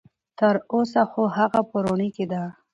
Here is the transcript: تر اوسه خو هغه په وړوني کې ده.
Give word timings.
تر 0.39 0.55
اوسه 0.73 1.01
خو 1.11 1.21
هغه 1.37 1.61
په 1.69 1.73
وړوني 1.79 2.09
کې 2.15 2.25
ده. 2.31 2.43